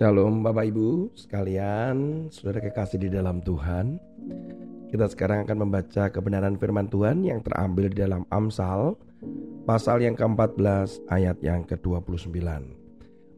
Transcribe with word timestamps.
Shalom 0.00 0.40
Bapak 0.40 0.64
Ibu 0.64 1.12
sekalian, 1.12 2.32
saudara 2.32 2.64
kekasih 2.64 3.04
di 3.04 3.12
dalam 3.12 3.44
Tuhan. 3.44 4.00
Kita 4.88 5.04
sekarang 5.04 5.44
akan 5.44 5.68
membaca 5.68 6.08
kebenaran 6.08 6.56
firman 6.56 6.88
Tuhan 6.88 7.20
yang 7.20 7.44
terambil 7.44 7.92
di 7.92 8.00
dalam 8.00 8.24
Amsal 8.32 8.96
pasal 9.68 10.00
yang 10.00 10.16
ke-14 10.16 11.04
ayat 11.04 11.44
yang 11.44 11.68
ke-29. 11.68 12.32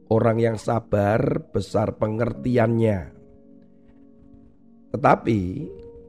Orang 0.06 0.39
yang 0.39 0.55
sabar 0.55 1.43
besar 1.51 1.98
pengertiannya. 1.98 3.11
Tetapi 4.95 5.41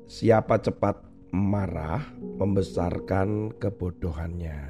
siapa 0.06 0.62
cepat 0.62 1.02
marah 1.34 2.14
membesarkan 2.22 3.58
kebodohannya. 3.58 4.70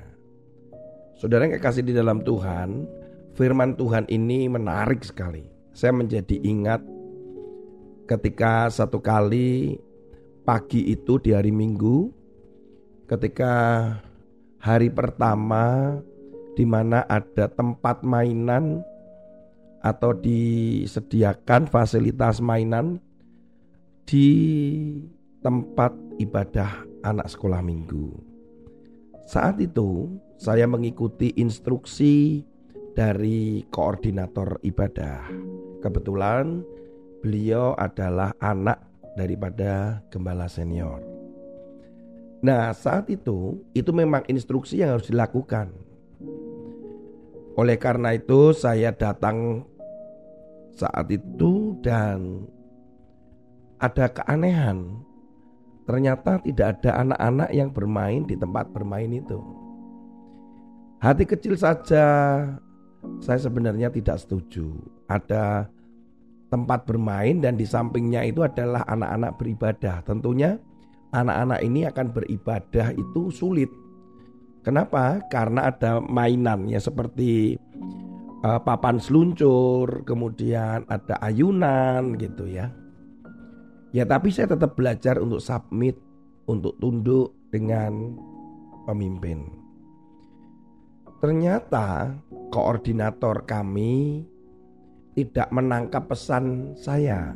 Saudara 1.20 1.44
yang 1.44 1.60
kekasih 1.60 1.84
di 1.84 1.92
dalam 1.92 2.24
Tuhan, 2.24 2.88
firman 3.36 3.76
Tuhan 3.76 4.08
ini 4.08 4.48
menarik 4.48 5.04
sekali 5.04 5.53
saya 5.74 5.92
menjadi 5.92 6.38
ingat 6.46 6.86
ketika 8.06 8.70
satu 8.70 9.02
kali 9.02 9.82
pagi 10.46 10.94
itu 10.94 11.18
di 11.18 11.34
hari 11.34 11.50
Minggu 11.50 12.14
ketika 13.10 13.54
hari 14.62 14.88
pertama 14.88 15.98
di 16.54 16.64
mana 16.64 17.04
ada 17.10 17.50
tempat 17.50 18.06
mainan 18.06 18.86
atau 19.84 20.16
disediakan 20.16 21.68
fasilitas 21.68 22.40
mainan 22.40 23.04
di 24.08 24.30
tempat 25.44 25.92
ibadah 26.24 26.88
anak 27.04 27.28
sekolah 27.28 27.60
minggu. 27.60 28.16
Saat 29.28 29.60
itu 29.60 30.16
saya 30.40 30.64
mengikuti 30.64 31.36
instruksi 31.36 32.48
dari 32.94 33.66
koordinator 33.74 34.62
ibadah. 34.62 35.30
Kebetulan 35.82 36.62
beliau 37.20 37.74
adalah 37.76 38.34
anak 38.40 38.80
daripada 39.18 40.02
gembala 40.10 40.46
senior. 40.50 41.02
Nah, 42.44 42.76
saat 42.76 43.08
itu 43.10 43.64
itu 43.72 43.92
memang 43.96 44.26
instruksi 44.30 44.84
yang 44.84 44.98
harus 44.98 45.08
dilakukan. 45.08 45.72
Oleh 47.54 47.78
karena 47.78 48.18
itu 48.18 48.52
saya 48.52 48.90
datang 48.92 49.64
saat 50.74 51.06
itu 51.14 51.78
dan 51.86 52.50
ada 53.78 54.10
keanehan. 54.10 55.06
Ternyata 55.84 56.40
tidak 56.44 56.80
ada 56.80 57.04
anak-anak 57.04 57.50
yang 57.52 57.70
bermain 57.70 58.24
di 58.24 58.40
tempat 58.40 58.72
bermain 58.72 59.12
itu. 59.12 59.40
Hati 61.04 61.28
kecil 61.28 61.60
saja 61.60 62.08
saya 63.24 63.40
sebenarnya 63.40 63.88
tidak 63.92 64.20
setuju. 64.20 64.76
Ada 65.08 65.68
tempat 66.54 66.86
bermain 66.86 67.42
dan 67.42 67.58
di 67.58 67.66
sampingnya 67.66 68.22
itu 68.28 68.46
adalah 68.46 68.86
anak-anak 68.86 69.32
beribadah. 69.42 70.06
Tentunya 70.06 70.60
anak-anak 71.10 71.60
ini 71.66 71.90
akan 71.90 72.08
beribadah 72.14 72.94
itu 72.94 73.34
sulit. 73.34 73.72
Kenapa? 74.62 75.20
Karena 75.28 75.74
ada 75.74 76.00
mainan 76.00 76.70
ya 76.70 76.80
seperti 76.80 77.58
uh, 78.44 78.60
papan 78.62 79.00
seluncur, 79.00 80.04
kemudian 80.06 80.86
ada 80.88 81.18
ayunan 81.20 82.16
gitu 82.20 82.48
ya. 82.48 82.70
Ya 83.94 84.04
tapi 84.10 84.34
saya 84.34 84.54
tetap 84.54 84.74
belajar 84.74 85.22
untuk 85.22 85.42
submit, 85.42 85.98
untuk 86.50 86.78
tunduk 86.82 87.34
dengan 87.54 88.18
pemimpin. 88.90 89.64
Ternyata 91.22 92.20
koordinator 92.54 93.50
kami 93.50 94.22
tidak 95.18 95.50
menangkap 95.50 96.06
pesan 96.06 96.78
saya 96.78 97.34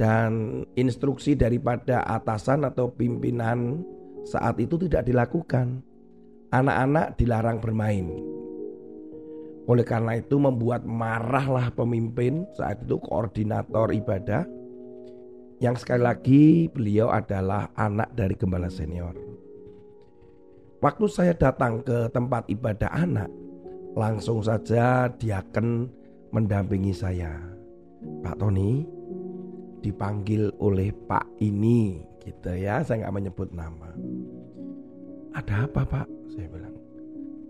dan 0.00 0.64
instruksi 0.72 1.36
daripada 1.36 2.00
atasan 2.08 2.64
atau 2.64 2.88
pimpinan 2.88 3.84
saat 4.24 4.56
itu 4.56 4.80
tidak 4.88 5.04
dilakukan. 5.04 5.84
Anak-anak 6.48 7.18
dilarang 7.18 7.58
bermain. 7.58 8.08
Oleh 9.66 9.82
karena 9.82 10.16
itu 10.16 10.38
membuat 10.38 10.86
marahlah 10.86 11.68
pemimpin 11.74 12.46
saat 12.54 12.78
itu 12.84 12.94
koordinator 13.00 13.90
ibadah 13.90 14.46
yang 15.58 15.74
sekali 15.74 16.02
lagi 16.04 16.44
beliau 16.70 17.10
adalah 17.10 17.72
anak 17.74 18.12
dari 18.14 18.38
gembala 18.38 18.70
senior. 18.70 19.16
Waktu 20.78 21.06
saya 21.08 21.32
datang 21.32 21.80
ke 21.80 22.12
tempat 22.12 22.44
ibadah 22.52 22.92
anak, 22.92 23.32
langsung 23.94 24.42
saja 24.42 25.06
dia 25.14 25.40
akan 25.40 25.86
mendampingi 26.34 26.90
saya. 26.90 27.30
Pak 28.20 28.36
Tony 28.42 28.84
dipanggil 29.80 30.50
oleh 30.60 30.90
Pak 30.90 31.38
ini 31.40 32.02
gitu 32.20 32.52
ya, 32.52 32.82
saya 32.82 33.06
nggak 33.06 33.14
menyebut 33.14 33.48
nama. 33.54 33.90
Ada 35.34 35.66
apa 35.66 35.82
Pak? 35.86 36.08
Saya 36.30 36.46
bilang. 36.50 36.74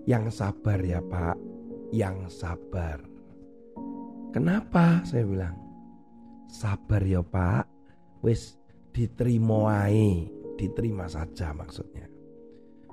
Yang 0.05 0.25
sabar 0.37 0.79
ya 0.85 1.01
Pak, 1.01 1.37
yang 1.93 2.29
sabar. 2.29 3.01
Kenapa? 4.33 5.01
Saya 5.05 5.25
bilang. 5.25 5.57
Sabar 6.51 7.03
ya 7.03 7.25
Pak, 7.25 7.65
wis 8.21 8.57
diterima 8.95 9.91
diterima 10.55 11.11
saja 11.11 11.51
maksudnya. 11.51 12.07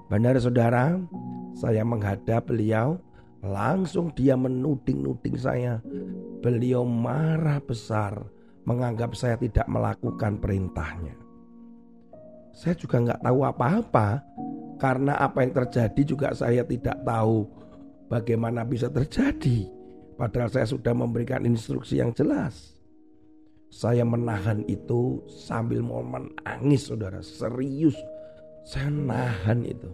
Benar 0.10 0.36
saudara, 0.42 0.98
saya 1.56 1.86
menghadap 1.86 2.50
beliau, 2.52 3.00
langsung 3.42 4.14
dia 4.14 4.38
menuding-nuding 4.38 5.38
saya. 5.38 5.82
Beliau 6.42 6.86
marah 6.86 7.62
besar, 7.62 8.18
menganggap 8.66 9.14
saya 9.18 9.38
tidak 9.38 9.66
melakukan 9.70 10.38
perintahnya. 10.42 11.18
Saya 12.52 12.78
juga 12.78 13.02
nggak 13.02 13.22
tahu 13.22 13.40
apa-apa, 13.46 14.08
karena 14.82 15.14
apa 15.18 15.46
yang 15.46 15.54
terjadi 15.54 16.02
juga 16.02 16.28
saya 16.34 16.66
tidak 16.66 16.98
tahu 17.06 17.46
bagaimana 18.10 18.66
bisa 18.66 18.90
terjadi. 18.90 19.70
Padahal 20.18 20.50
saya 20.54 20.68
sudah 20.70 20.94
memberikan 20.94 21.46
instruksi 21.46 21.98
yang 21.98 22.14
jelas. 22.14 22.78
Saya 23.72 24.04
menahan 24.04 24.68
itu 24.68 25.24
sambil 25.32 25.80
mau 25.80 26.04
menangis 26.04 26.92
saudara, 26.92 27.24
serius. 27.24 27.96
Saya 28.68 28.92
nahan 28.92 29.66
itu. 29.66 29.90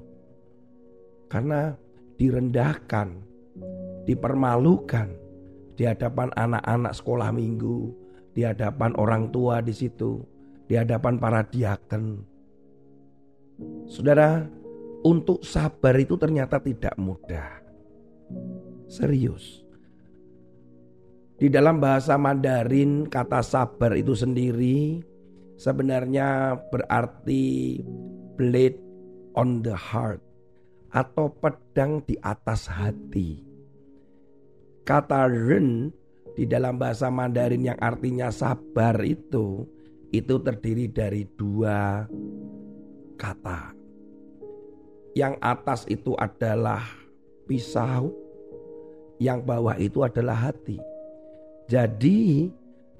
Karena 1.30 1.78
direndahkan, 2.18 3.22
dipermalukan 4.08 5.12
di 5.78 5.84
hadapan 5.86 6.34
anak-anak 6.34 6.94
sekolah 6.96 7.30
minggu, 7.30 7.94
di 8.34 8.42
hadapan 8.46 8.96
orang 8.98 9.30
tua 9.30 9.62
di 9.62 9.74
situ, 9.76 10.24
di 10.66 10.74
hadapan 10.76 11.22
para 11.22 11.46
diaken. 11.46 12.22
Saudara, 13.90 14.46
untuk 15.06 15.46
sabar 15.46 15.96
itu 15.98 16.18
ternyata 16.18 16.58
tidak 16.60 16.94
mudah. 16.98 17.62
Serius. 18.90 19.64
Di 21.38 21.54
dalam 21.54 21.78
bahasa 21.78 22.18
Mandarin 22.18 23.06
kata 23.06 23.46
sabar 23.46 23.94
itu 23.94 24.18
sendiri 24.18 25.06
sebenarnya 25.54 26.58
berarti 26.74 27.78
blade 28.34 28.82
on 29.38 29.62
the 29.62 29.78
heart 29.78 30.18
atau 30.90 31.30
pedang 31.30 32.02
di 32.10 32.18
atas 32.26 32.66
hati. 32.66 33.47
Kata 34.88 35.28
ren 35.28 35.92
di 36.32 36.48
dalam 36.48 36.80
bahasa 36.80 37.12
Mandarin 37.12 37.68
yang 37.68 37.76
artinya 37.84 38.32
sabar 38.32 38.96
itu 39.04 39.68
itu 40.16 40.40
terdiri 40.40 40.88
dari 40.88 41.28
dua 41.36 42.08
kata. 43.20 43.76
Yang 45.12 45.34
atas 45.44 45.82
itu 45.92 46.16
adalah 46.16 46.88
pisau, 47.52 48.16
yang 49.20 49.44
bawah 49.44 49.76
itu 49.76 50.08
adalah 50.08 50.48
hati. 50.48 50.80
Jadi 51.68 52.48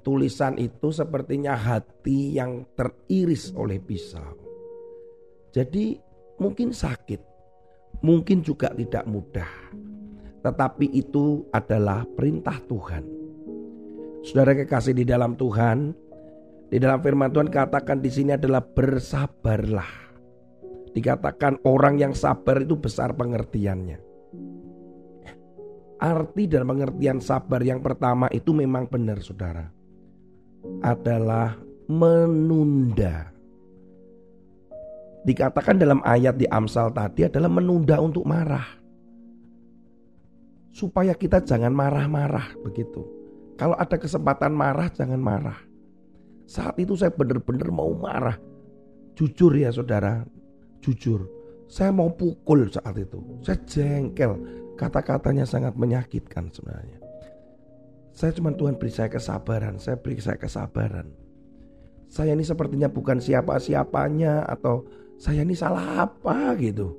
tulisan 0.04 0.60
itu 0.60 0.92
sepertinya 0.92 1.56
hati 1.56 2.36
yang 2.36 2.68
teriris 2.76 3.56
oleh 3.56 3.80
pisau. 3.80 4.36
Jadi 5.56 5.96
mungkin 6.36 6.76
sakit, 6.76 7.22
mungkin 8.04 8.44
juga 8.44 8.76
tidak 8.76 9.08
mudah. 9.08 9.48
Tetapi 10.38 10.86
itu 10.94 11.46
adalah 11.50 12.06
perintah 12.06 12.58
Tuhan. 12.62 13.04
Saudara 14.22 14.54
kekasih 14.54 14.94
di 14.94 15.04
dalam 15.06 15.34
Tuhan, 15.34 15.94
di 16.68 16.76
dalam 16.76 17.00
firman 17.00 17.32
Tuhan 17.32 17.48
katakan 17.48 17.98
di 17.98 18.12
sini 18.12 18.36
adalah 18.36 18.60
bersabarlah. 18.60 20.06
Dikatakan 20.92 21.64
orang 21.64 21.96
yang 21.96 22.12
sabar 22.12 22.60
itu 22.60 22.76
besar 22.76 23.16
pengertiannya. 23.16 23.98
Arti 25.98 26.46
dan 26.46 26.62
pengertian 26.62 27.18
sabar 27.18 27.58
yang 27.58 27.82
pertama 27.82 28.30
itu 28.30 28.54
memang 28.54 28.86
benar 28.86 29.18
saudara. 29.18 29.66
Adalah 30.84 31.58
menunda. 31.90 33.34
Dikatakan 35.26 35.82
dalam 35.82 35.98
ayat 36.06 36.38
di 36.38 36.46
Amsal 36.46 36.94
tadi 36.94 37.26
adalah 37.26 37.50
menunda 37.50 37.98
untuk 37.98 38.22
marah. 38.22 38.77
Supaya 40.78 41.10
kita 41.10 41.42
jangan 41.42 41.74
marah-marah 41.74 42.54
begitu. 42.62 43.02
Kalau 43.58 43.74
ada 43.74 43.98
kesempatan 43.98 44.54
marah 44.54 44.86
jangan 44.94 45.18
marah. 45.18 45.58
Saat 46.46 46.78
itu 46.78 46.94
saya 46.94 47.10
benar-benar 47.10 47.74
mau 47.74 47.90
marah. 47.98 48.38
Jujur 49.18 49.58
ya 49.58 49.74
saudara, 49.74 50.22
jujur. 50.78 51.26
Saya 51.66 51.90
mau 51.90 52.14
pukul 52.14 52.70
saat 52.70 52.94
itu. 52.94 53.18
Saya 53.42 53.58
jengkel. 53.66 54.38
Kata-katanya 54.78 55.42
sangat 55.42 55.74
menyakitkan 55.74 56.46
sebenarnya. 56.54 57.02
Saya 58.14 58.30
cuma 58.38 58.54
Tuhan 58.54 58.78
beri 58.78 58.94
saya 58.94 59.10
kesabaran. 59.10 59.82
Saya 59.82 59.98
beri 59.98 60.22
saya 60.22 60.38
kesabaran. 60.38 61.10
Saya 62.06 62.38
ini 62.38 62.46
sepertinya 62.46 62.86
bukan 62.86 63.18
siapa-siapanya 63.18 64.46
atau 64.46 64.86
saya 65.18 65.42
ini 65.42 65.58
salah 65.58 66.06
apa 66.06 66.54
gitu. 66.62 66.94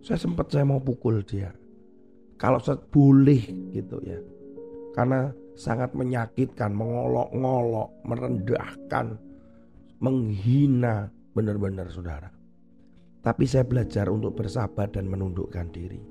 Saya 0.00 0.16
sempat 0.16 0.48
saya 0.48 0.64
mau 0.64 0.80
pukul 0.80 1.20
dia. 1.20 1.52
Kalau 2.42 2.58
boleh 2.90 3.70
gitu 3.70 4.02
ya. 4.02 4.18
Karena 4.98 5.30
sangat 5.54 5.94
menyakitkan, 5.94 6.74
mengolok-ngolok, 6.74 8.02
merendahkan, 8.02 9.14
menghina 10.02 11.06
benar-benar 11.38 11.86
saudara. 11.86 12.34
Tapi 13.22 13.46
saya 13.46 13.62
belajar 13.62 14.10
untuk 14.10 14.34
bersabar 14.34 14.90
dan 14.90 15.06
menundukkan 15.06 15.70
diri. 15.70 16.02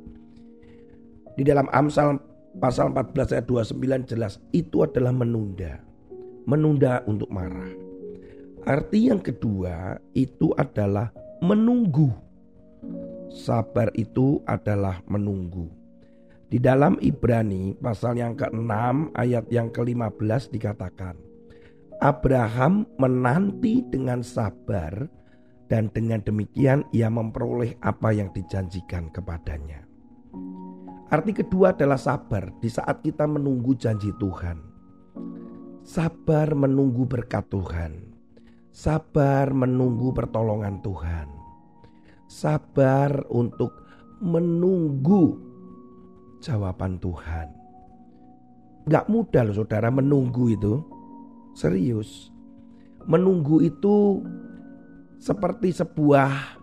Di 1.36 1.44
dalam 1.44 1.68
Amsal 1.76 2.16
pasal 2.64 2.96
14 2.96 3.36
ayat 3.36 3.46
29 3.52 4.08
jelas 4.08 4.40
itu 4.56 4.88
adalah 4.88 5.12
menunda. 5.12 5.84
Menunda 6.48 7.04
untuk 7.12 7.28
marah. 7.28 7.76
Arti 8.64 9.12
yang 9.12 9.20
kedua 9.20 10.00
itu 10.16 10.56
adalah 10.56 11.12
menunggu. 11.44 12.08
Sabar 13.28 13.92
itu 14.00 14.40
adalah 14.48 15.04
menunggu. 15.12 15.81
Di 16.52 16.60
dalam 16.60 17.00
Ibrani 17.00 17.72
pasal 17.80 18.20
yang 18.20 18.36
ke-6 18.36 18.68
ayat 19.16 19.48
yang 19.48 19.72
ke-15 19.72 20.52
dikatakan 20.52 21.16
Abraham 22.04 22.84
menanti 23.00 23.88
dengan 23.88 24.20
sabar 24.20 25.08
dan 25.72 25.88
dengan 25.96 26.20
demikian 26.20 26.84
ia 26.92 27.08
memperoleh 27.08 27.80
apa 27.80 28.12
yang 28.12 28.36
dijanjikan 28.36 29.08
kepadanya. 29.16 29.88
Arti 31.08 31.32
kedua 31.32 31.72
adalah 31.72 31.96
sabar 31.96 32.52
di 32.60 32.68
saat 32.68 33.00
kita 33.00 33.24
menunggu 33.24 33.72
janji 33.80 34.12
Tuhan. 34.20 34.60
Sabar 35.88 36.52
menunggu 36.52 37.08
berkat 37.08 37.48
Tuhan 37.48 38.12
sabar 38.72 39.52
menunggu 39.52 40.16
pertolongan 40.16 40.80
Tuhan, 40.80 41.28
sabar 42.26 43.28
untuk 43.28 43.76
menunggu 44.24 45.51
jawaban 46.42 46.98
Tuhan. 46.98 47.48
Gak 48.90 49.08
mudah 49.08 49.46
loh 49.46 49.56
saudara 49.62 49.94
menunggu 49.94 50.52
itu, 50.52 50.82
serius. 51.54 52.34
Menunggu 53.06 53.62
itu 53.62 54.26
seperti 55.22 55.70
sebuah 55.70 56.60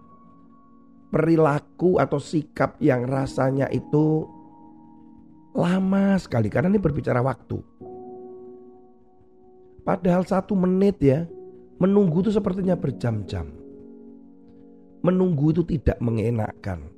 perilaku 1.15 2.03
atau 2.03 2.19
sikap 2.19 2.77
yang 2.83 3.07
rasanya 3.07 3.71
itu 3.71 4.27
lama 5.55 6.19
sekali 6.19 6.51
karena 6.51 6.75
ini 6.75 6.83
berbicara 6.83 7.23
waktu. 7.23 7.63
Padahal 9.87 10.27
satu 10.27 10.53
menit 10.53 11.01
ya 11.01 11.25
Menunggu 11.79 12.27
itu 12.27 12.35
sepertinya 12.35 12.75
berjam-jam. 12.75 13.47
Menunggu 15.07 15.55
itu 15.55 15.63
tidak 15.63 16.03
mengenakkan. 16.03 16.91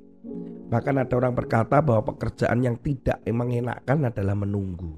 Bahkan 0.70 1.02
ada 1.02 1.14
orang 1.18 1.34
berkata 1.34 1.82
bahwa 1.82 2.14
pekerjaan 2.14 2.62
yang 2.62 2.78
tidak 2.78 3.18
mengenakkan 3.26 4.06
adalah 4.06 4.38
menunggu. 4.38 4.94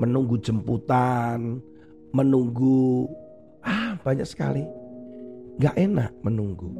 Menunggu 0.00 0.40
jemputan, 0.40 1.60
menunggu 2.16 3.04
ah 3.60 4.00
banyak 4.00 4.24
sekali. 4.24 4.64
Gak 5.60 5.76
enak 5.76 6.10
menunggu. 6.24 6.72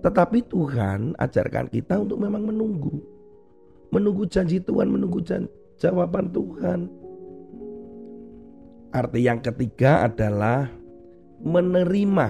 Tetapi 0.00 0.48
Tuhan 0.48 1.12
ajarkan 1.20 1.68
kita 1.68 2.00
untuk 2.00 2.24
memang 2.24 2.48
menunggu. 2.48 3.04
Menunggu 3.92 4.24
janji 4.24 4.56
Tuhan, 4.56 4.88
menunggu 4.88 5.20
jawaban 5.76 6.32
Tuhan. 6.32 6.88
Arti 8.96 9.20
yang 9.20 9.44
ketiga 9.44 10.08
adalah 10.08 10.72
menerima 11.44 12.28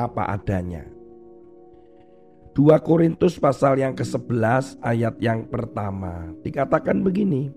apa 0.00 0.22
adanya. 0.32 0.93
2 2.54 2.70
Korintus 2.86 3.34
pasal 3.34 3.82
yang 3.82 3.98
ke-11 3.98 4.78
ayat 4.78 5.18
yang 5.18 5.42
pertama 5.50 6.30
dikatakan 6.46 7.02
begini. 7.02 7.50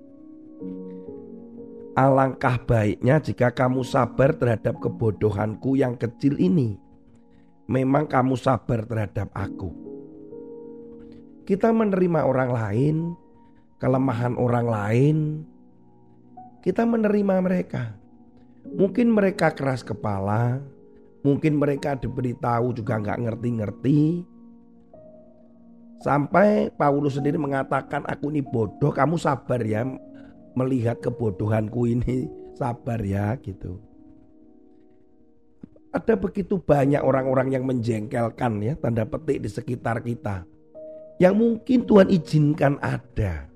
Alangkah 1.93 2.57
baiknya 2.65 3.21
jika 3.21 3.53
kamu 3.53 3.85
sabar 3.85 4.33
terhadap 4.33 4.81
kebodohanku 4.81 5.77
yang 5.77 5.93
kecil 5.93 6.41
ini. 6.41 6.81
Memang 7.69 8.09
kamu 8.09 8.41
sabar 8.41 8.89
terhadap 8.89 9.29
aku. 9.37 9.69
Kita 11.45 11.69
menerima 11.69 12.25
orang 12.25 12.49
lain, 12.49 12.95
kelemahan 13.77 14.33
orang 14.33 14.65
lain, 14.65 15.17
kita 16.65 16.89
menerima 16.89 17.37
mereka. 17.45 17.93
Mungkin 18.65 19.13
mereka 19.13 19.53
keras 19.53 19.85
kepala, 19.85 20.57
mungkin 21.21 21.61
mereka 21.61 21.93
diberitahu 21.93 22.73
juga 22.73 22.97
nggak 22.97 23.29
ngerti-ngerti. 23.29 24.33
Sampai 25.97 26.69
Paulus 26.77 27.17
sendiri 27.17 27.41
mengatakan 27.41 28.05
aku 28.05 28.29
ini 28.29 28.45
bodoh, 28.45 28.93
kamu 28.93 29.17
sabar 29.17 29.57
ya 29.65 29.81
melihat 30.53 31.01
kebodohanku 31.01 31.89
ini, 31.89 32.29
sabar 32.53 33.01
ya 33.01 33.33
gitu. 33.41 33.81
Ada 35.89 36.13
begitu 36.13 36.61
banyak 36.61 37.01
orang-orang 37.01 37.49
yang 37.49 37.63
menjengkelkan 37.65 38.61
ya 38.61 38.73
tanda 38.77 39.09
petik 39.09 39.41
di 39.41 39.49
sekitar 39.49 40.05
kita. 40.05 40.45
Yang 41.17 41.33
mungkin 41.33 41.79
Tuhan 41.89 42.09
izinkan 42.13 42.77
ada. 42.77 43.49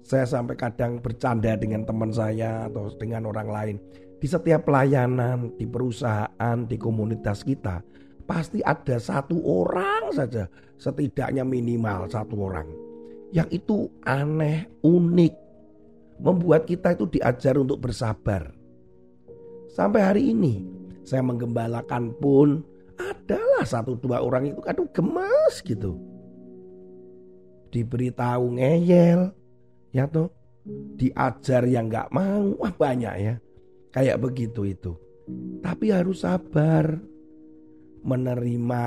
Saya 0.00 0.24
sampai 0.24 0.56
kadang 0.56 0.96
bercanda 1.04 1.52
dengan 1.60 1.84
teman 1.84 2.08
saya 2.08 2.72
atau 2.72 2.88
dengan 2.96 3.28
orang 3.28 3.48
lain. 3.52 3.76
Di 4.16 4.30
setiap 4.30 4.64
pelayanan, 4.64 5.52
di 5.60 5.68
perusahaan, 5.68 6.56
di 6.64 6.76
komunitas 6.80 7.44
kita, 7.44 7.84
pasti 8.24 8.62
ada 8.62 8.96
satu 8.96 9.38
orang 9.42 10.14
saja, 10.14 10.48
setidaknya 10.78 11.42
minimal 11.42 12.08
satu 12.08 12.34
orang. 12.38 12.68
Yang 13.32 13.64
itu 13.64 13.76
aneh, 14.04 14.68
unik, 14.84 15.34
membuat 16.20 16.68
kita 16.68 16.94
itu 16.94 17.08
diajar 17.08 17.56
untuk 17.56 17.80
bersabar. 17.80 18.52
Sampai 19.72 20.00
hari 20.04 20.22
ini, 20.36 20.68
saya 21.02 21.24
menggembalakan 21.24 22.12
pun 22.20 22.60
adalah 23.00 23.64
satu 23.64 23.96
dua 23.96 24.20
orang 24.20 24.52
itu 24.52 24.60
aduh 24.68 24.88
gemes 24.92 25.64
gitu. 25.64 25.96
Diberitahu 27.72 28.60
ngeyel, 28.60 29.32
ya 29.92 30.08
toh 30.08 30.32
diajar 30.96 31.66
yang 31.68 31.90
nggak 31.90 32.10
mau 32.14 32.54
wah 32.58 32.72
banyak 32.72 33.14
ya 33.18 33.34
kayak 33.92 34.18
begitu 34.22 34.64
itu 34.66 34.92
tapi 35.60 35.90
harus 35.90 36.24
sabar 36.24 36.98
menerima 38.02 38.84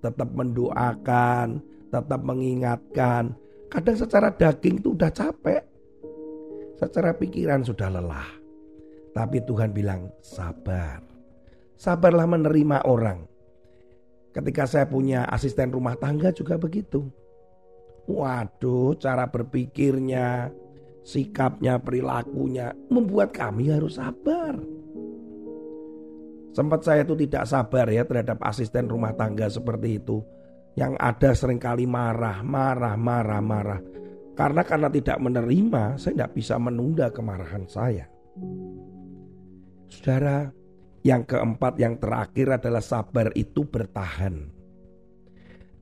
tetap 0.00 0.28
mendoakan 0.34 1.72
tetap 1.92 2.24
mengingatkan. 2.24 3.36
Kadang 3.68 3.96
secara 4.00 4.32
daging 4.32 4.80
itu 4.80 4.96
udah 4.96 5.12
capek. 5.12 5.62
Secara 6.80 7.12
pikiran 7.12 7.62
sudah 7.62 7.92
lelah. 7.92 8.30
Tapi 9.12 9.44
Tuhan 9.44 9.76
bilang 9.76 10.08
sabar. 10.24 11.04
Sabarlah 11.76 12.24
menerima 12.24 12.88
orang. 12.88 13.28
Ketika 14.32 14.64
saya 14.64 14.88
punya 14.88 15.28
asisten 15.28 15.68
rumah 15.68 15.92
tangga 16.00 16.32
juga 16.32 16.56
begitu. 16.56 17.04
Waduh, 18.08 18.96
cara 18.96 19.28
berpikirnya, 19.28 20.48
sikapnya, 21.04 21.76
perilakunya 21.76 22.72
membuat 22.88 23.36
kami 23.36 23.68
harus 23.68 24.00
sabar. 24.00 24.56
Sempat 26.52 26.84
saya 26.84 27.00
itu 27.00 27.16
tidak 27.16 27.48
sabar 27.48 27.88
ya 27.88 28.04
terhadap 28.04 28.36
asisten 28.44 28.84
rumah 28.84 29.16
tangga 29.16 29.48
seperti 29.48 29.96
itu. 29.96 30.20
Yang 30.76 30.92
ada 31.00 31.30
sering 31.32 31.60
kali 31.60 31.88
marah, 31.88 32.44
marah, 32.44 32.96
marah, 32.96 33.40
marah. 33.40 33.80
Karena 34.32 34.64
karena 34.64 34.88
tidak 34.88 35.20
menerima, 35.20 36.00
saya 36.00 36.12
tidak 36.16 36.32
bisa 36.32 36.56
menunda 36.56 37.12
kemarahan 37.12 37.64
saya. 37.68 38.08
Saudara, 39.92 40.48
yang 41.04 41.28
keempat, 41.28 41.76
yang 41.76 42.00
terakhir 42.00 42.56
adalah 42.56 42.80
sabar 42.80 43.28
itu 43.36 43.64
bertahan. 43.68 44.48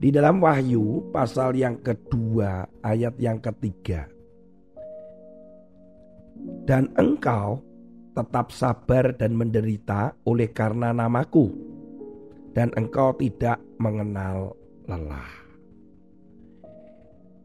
Di 0.01 0.09
dalam 0.11 0.41
Wahyu 0.41 1.13
pasal 1.13 1.55
yang 1.55 1.79
kedua 1.85 2.67
ayat 2.83 3.15
yang 3.21 3.39
ketiga. 3.39 4.09
Dan 6.65 6.89
engkau 6.97 7.61
tetap 8.13 8.51
sabar 8.51 9.15
dan 9.15 9.35
menderita 9.39 10.15
oleh 10.27 10.51
karena 10.51 10.91
namaku. 10.91 11.51
Dan 12.51 12.75
engkau 12.75 13.15
tidak 13.15 13.63
mengenal 13.79 14.59
lelah. 14.91 15.31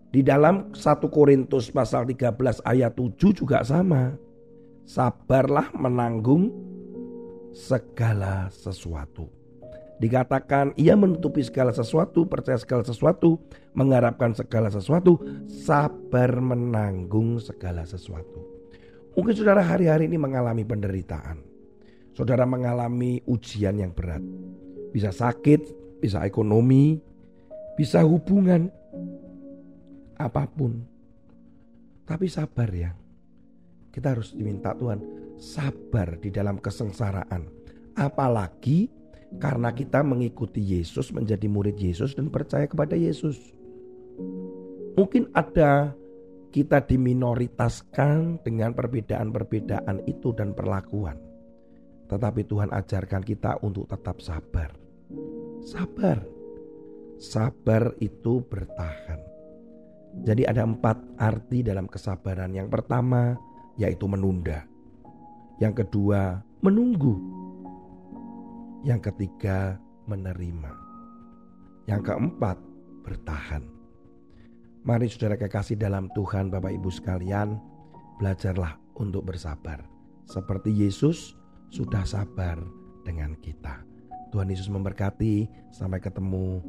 Di 0.09 0.23
dalam 0.23 0.71
1 0.71 0.79
Korintus 1.11 1.69
pasal 1.69 2.07
13 2.07 2.63
ayat 2.63 2.95
7 2.95 3.35
juga 3.35 3.61
sama. 3.61 4.15
Sabarlah 4.85 5.75
menanggung 5.75 6.49
segala 7.51 8.47
sesuatu. 8.47 9.27
Dikatakan 9.99 10.75
ia 10.75 10.95
menutupi 10.95 11.39
segala 11.43 11.71
sesuatu, 11.71 12.27
percaya 12.27 12.59
segala 12.59 12.83
sesuatu, 12.83 13.39
mengharapkan 13.75 14.35
segala 14.35 14.67
sesuatu, 14.67 15.19
sabar 15.47 16.35
menanggung 16.39 17.39
segala 17.39 17.87
sesuatu. 17.87 18.54
Mungkin 19.15 19.33
saudara 19.33 19.63
hari-hari 19.63 20.11
ini 20.11 20.19
mengalami 20.19 20.67
penderitaan. 20.67 21.39
Saudara 22.11 22.43
mengalami 22.43 23.23
ujian 23.27 23.79
yang 23.79 23.95
berat. 23.95 24.23
Bisa 24.91 25.11
sakit, 25.11 25.71
bisa 26.03 26.23
ekonomi, 26.27 26.99
bisa 27.79 28.03
hubungan, 28.03 28.71
apa 30.19 30.47
pun. 30.47 30.83
Tapi 32.03 32.27
sabar 32.27 32.69
ya. 32.71 32.91
Kita 33.91 34.11
harus 34.11 34.35
diminta 34.35 34.75
Tuhan 34.75 34.99
sabar 35.39 36.19
di 36.19 36.31
dalam 36.31 36.59
kesengsaraan. 36.59 37.47
Apalagi 37.95 38.91
karena 39.39 39.71
kita 39.71 40.03
mengikuti 40.03 40.59
Yesus, 40.59 41.11
menjadi 41.11 41.47
murid 41.47 41.79
Yesus 41.79 42.15
dan 42.15 42.27
percaya 42.27 42.67
kepada 42.67 42.95
Yesus. 42.95 43.39
Mungkin 44.95 45.31
ada 45.35 45.91
kita 46.55 46.79
diminoritaskan 46.87 48.39
dengan 48.39 48.71
perbedaan-perbedaan 48.71 50.07
itu 50.07 50.31
dan 50.31 50.55
perlakuan. 50.55 51.19
Tetapi 52.07 52.47
Tuhan 52.47 52.71
ajarkan 52.71 53.27
kita 53.27 53.59
untuk 53.59 53.91
tetap 53.91 54.23
sabar. 54.23 54.71
Sabar. 55.67 56.23
Sabar 57.19 57.91
itu 57.99 58.39
bertahan. 58.47 59.19
Jadi 60.23 60.47
ada 60.47 60.63
empat 60.63 60.95
arti 61.19 61.59
dalam 61.59 61.91
kesabaran. 61.91 62.55
Yang 62.55 62.71
pertama 62.71 63.35
yaitu 63.75 64.07
menunda. 64.07 64.63
Yang 65.59 65.83
kedua 65.83 66.39
menunggu. 66.63 67.19
Yang 68.87 69.11
ketiga 69.11 69.75
menerima. 70.07 70.71
Yang 71.83 72.01
keempat 72.15 72.57
bertahan. 73.03 73.74
Mari 74.85 75.09
saudara 75.09 75.33
kekasih 75.33 75.81
dalam 75.81 76.13
Tuhan 76.13 76.53
Bapak 76.53 76.69
Ibu 76.69 76.93
sekalian 76.93 77.57
belajarlah 78.21 78.77
untuk 79.01 79.25
bersabar. 79.25 79.81
Seperti 80.29 80.69
Yesus 80.69 81.33
sudah 81.73 82.05
sabar 82.05 82.61
dengan 83.01 83.33
kita. 83.41 83.81
Tuhan 84.29 84.45
Yesus 84.45 84.69
memberkati. 84.69 85.49
Sampai 85.73 85.97
ketemu 85.97 86.61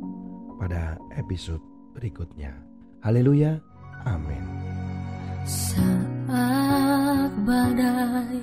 pada 0.56 0.96
episode 1.12 1.60
berikutnya. 1.92 2.56
Haleluya. 3.04 3.60
Amin. 4.08 4.40
Saat 5.44 7.32
badai 7.44 8.40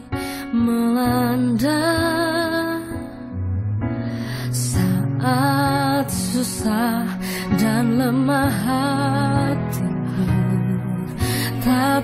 melanda 0.53 1.81
Saat 4.53 6.07
susah 6.13 7.09
dan 7.57 7.97
lemah 7.97 9.22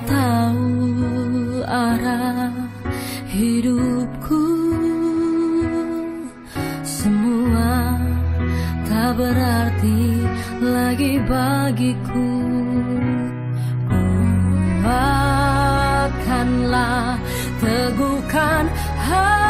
tahu 0.06 1.66
arah 1.66 2.54
hidupku. 3.26 4.46
Semua 6.86 7.98
tak 8.86 9.18
berarti 9.18 10.22
lagi 10.62 11.18
bagiku. 11.26 12.30
Kuatkanlah, 14.84 17.18
teguhkan 17.58 18.70
hatiku 19.02 19.49